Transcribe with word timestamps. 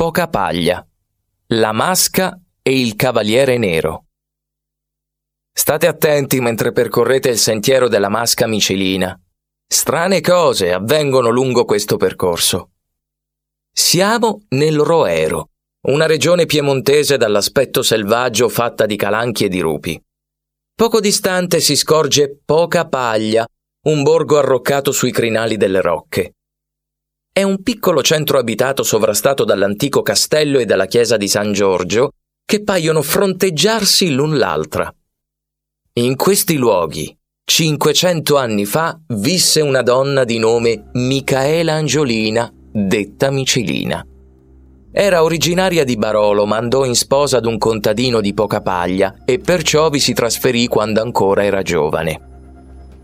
Poca 0.00 0.28
paglia, 0.28 0.82
la 1.48 1.72
masca 1.72 2.40
e 2.62 2.80
il 2.80 2.96
cavaliere 2.96 3.58
nero. 3.58 4.06
State 5.52 5.86
attenti 5.86 6.40
mentre 6.40 6.72
percorrete 6.72 7.28
il 7.28 7.36
sentiero 7.36 7.86
della 7.86 8.08
masca 8.08 8.46
micilina. 8.46 9.14
Strane 9.68 10.22
cose 10.22 10.72
avvengono 10.72 11.28
lungo 11.28 11.66
questo 11.66 11.98
percorso. 11.98 12.70
Siamo 13.70 14.40
nel 14.48 14.78
Roero, 14.78 15.50
una 15.88 16.06
regione 16.06 16.46
piemontese 16.46 17.18
dall'aspetto 17.18 17.82
selvaggio 17.82 18.48
fatta 18.48 18.86
di 18.86 18.96
calanchi 18.96 19.44
e 19.44 19.48
di 19.50 19.60
rupi. 19.60 20.02
Poco 20.74 21.00
distante 21.00 21.60
si 21.60 21.76
scorge 21.76 22.40
Poca 22.42 22.88
Paglia, 22.88 23.46
un 23.88 24.02
borgo 24.02 24.38
arroccato 24.38 24.92
sui 24.92 25.12
crinali 25.12 25.58
delle 25.58 25.82
rocche. 25.82 26.36
È 27.32 27.44
un 27.44 27.62
piccolo 27.62 28.02
centro 28.02 28.38
abitato 28.38 28.82
sovrastato 28.82 29.44
dall'antico 29.44 30.02
castello 30.02 30.58
e 30.58 30.64
dalla 30.64 30.86
chiesa 30.86 31.16
di 31.16 31.28
San 31.28 31.52
Giorgio, 31.52 32.10
che 32.44 32.64
paiono 32.64 33.02
fronteggiarsi 33.02 34.10
l'un 34.10 34.36
l'altra. 34.36 34.92
In 35.92 36.16
questi 36.16 36.56
luoghi, 36.56 37.16
500 37.44 38.36
anni 38.36 38.64
fa, 38.64 38.98
visse 39.10 39.60
una 39.60 39.82
donna 39.82 40.24
di 40.24 40.38
nome 40.38 40.90
Micaela 40.94 41.74
Angiolina, 41.74 42.52
detta 42.52 43.30
Micilina. 43.30 44.04
Era 44.92 45.22
originaria 45.22 45.84
di 45.84 45.94
Barolo, 45.94 46.46
ma 46.46 46.56
andò 46.56 46.84
in 46.84 46.96
sposa 46.96 47.36
ad 47.36 47.46
un 47.46 47.58
contadino 47.58 48.20
di 48.20 48.34
poca 48.34 48.60
paglia 48.60 49.22
e 49.24 49.38
perciò 49.38 49.88
vi 49.88 50.00
si 50.00 50.14
trasferì 50.14 50.66
quando 50.66 51.00
ancora 51.00 51.44
era 51.44 51.62
giovane. 51.62 52.29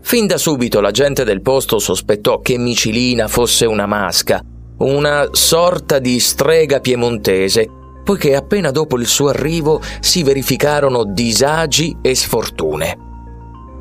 Fin 0.07 0.25
da 0.25 0.37
subito 0.37 0.79
la 0.79 0.91
gente 0.91 1.25
del 1.25 1.41
posto 1.41 1.79
sospettò 1.79 2.39
che 2.39 2.57
Micilina 2.57 3.27
fosse 3.27 3.65
una 3.65 3.85
masca, 3.85 4.39
una 4.77 5.27
sorta 5.31 5.99
di 5.99 6.17
strega 6.21 6.79
piemontese, 6.79 7.67
poiché 8.05 8.33
appena 8.33 8.71
dopo 8.71 8.97
il 8.97 9.05
suo 9.05 9.27
arrivo 9.27 9.81
si 9.99 10.23
verificarono 10.23 11.03
disagi 11.03 11.97
e 12.01 12.15
sfortune. 12.15 12.97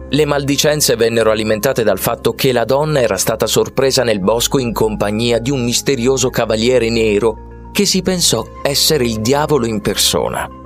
Le 0.09 0.25
maldicenze 0.25 0.97
vennero 0.97 1.31
alimentate 1.31 1.85
dal 1.85 2.01
fatto 2.01 2.33
che 2.33 2.51
la 2.51 2.65
donna 2.65 3.01
era 3.01 3.19
stata 3.19 3.47
sorpresa 3.47 4.03
nel 4.03 4.19
bosco 4.19 4.59
in 4.59 4.73
compagnia 4.73 5.39
di 5.39 5.53
un 5.53 5.63
misterioso 5.63 6.29
cavaliere 6.29 6.91
nero 6.91 7.71
che 7.71 7.87
si 7.87 8.03
pensò 8.03 8.45
essere 8.65 9.05
il 9.05 9.21
diavolo 9.21 9.65
in 9.65 9.81
persona. 9.81 10.66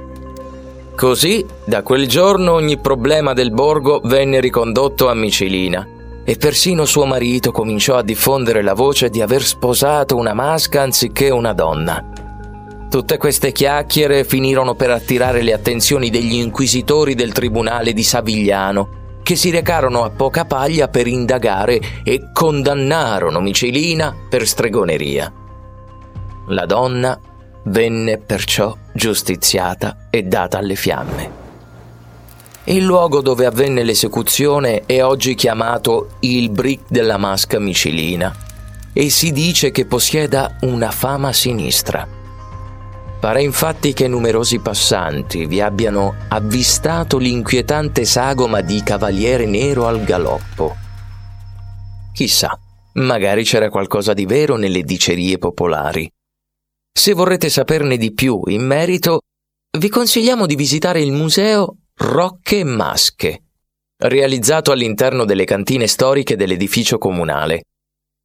Così, 1.01 1.43
da 1.65 1.83
quel 1.83 2.07
giorno 2.07 2.53
ogni 2.53 2.77
problema 2.77 3.33
del 3.33 3.53
borgo 3.53 4.03
venne 4.05 4.39
ricondotto 4.39 5.09
a 5.09 5.15
Micilina 5.15 5.89
e 6.23 6.37
persino 6.37 6.85
suo 6.85 7.07
marito 7.07 7.53
cominciò 7.53 7.97
a 7.97 8.03
diffondere 8.03 8.61
la 8.61 8.75
voce 8.75 9.09
di 9.09 9.23
aver 9.23 9.43
sposato 9.43 10.17
una 10.17 10.35
masca 10.35 10.83
anziché 10.83 11.31
una 11.31 11.55
donna. 11.55 12.05
Tutte 12.91 13.17
queste 13.17 13.51
chiacchiere 13.51 14.25
finirono 14.25 14.75
per 14.75 14.91
attirare 14.91 15.41
le 15.41 15.55
attenzioni 15.55 16.11
degli 16.11 16.35
inquisitori 16.35 17.15
del 17.15 17.33
tribunale 17.33 17.95
di 17.95 18.03
Savigliano, 18.03 19.21
che 19.23 19.37
si 19.37 19.49
recarono 19.49 20.05
a 20.05 20.11
poca 20.11 20.45
paglia 20.45 20.89
per 20.89 21.07
indagare 21.07 21.81
e 22.05 22.29
condannarono 22.31 23.41
Micilina 23.41 24.15
per 24.29 24.47
stregoneria. 24.47 25.33
La 26.49 26.67
donna 26.67 27.19
venne 27.65 28.19
perciò 28.19 28.77
giustiziata 28.93 30.07
e 30.11 30.23
data 30.23 30.59
alle 30.59 30.75
fiamme. 30.75 31.39
Il 32.65 32.85
luogo 32.85 33.21
dove 33.21 33.47
avvenne 33.47 33.83
l'esecuzione 33.83 34.85
è 34.87 35.03
oggi 35.03 35.35
chiamato 35.35 36.11
il 36.21 36.51
Brick 36.51 36.85
della 36.89 37.17
Masca 37.17 37.59
Micilina 37.59 38.35
e 38.93 39.09
si 39.09 39.33
dice 39.33 39.71
che 39.71 39.87
possieda 39.87 40.57
una 40.61 40.91
fama 40.91 41.33
sinistra. 41.33 42.07
Pare 43.19 43.43
infatti 43.43 43.93
che 43.93 44.09
numerosi 44.09 44.61
passanti 44.61 45.47
vi 45.47 45.61
abbiano 45.61 46.15
avvistato 46.29 47.19
l'inquietante 47.19 48.05
sagoma 48.05 48.61
di 48.61 48.83
Cavaliere 48.83 49.47
Nero 49.47 49.87
al 49.87 50.05
galoppo. 50.05 50.77
Chissà, 52.13 52.59
magari 52.95 53.45
c'era 53.45 53.69
qualcosa 53.69 54.15
di 54.15 54.27
vero 54.27 54.57
nelle 54.57 54.83
dicerie 54.83 55.39
popolari 55.39 56.11
se 56.93 57.13
vorrete 57.13 57.49
saperne 57.49 57.97
di 57.97 58.13
più 58.13 58.43
in 58.47 58.67
merito, 58.67 59.21
vi 59.79 59.89
consigliamo 59.89 60.47
di 60.47 60.57
visitare 60.57 61.01
il 61.01 61.13
museo 61.13 61.77
Rocche 61.95 62.59
e 62.59 62.65
Masche, 62.65 63.43
realizzato 63.99 64.73
all'interno 64.73 65.25
delle 65.25 65.45
cantine 65.45 65.87
storiche 65.87 66.37
dell'edificio 66.37 66.99
comunale. 66.99 67.63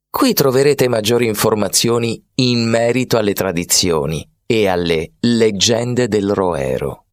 Qui 0.10 0.34
troverete 0.34 0.88
maggiori 0.88 1.28
informazioni 1.28 2.24
in 2.36 2.68
merito 2.68 3.18
alle 3.18 3.34
tradizioni 3.34 4.28
e 4.46 4.68
alle 4.68 5.14
leggende 5.20 6.08
del 6.08 6.32
Roero. 6.32 7.05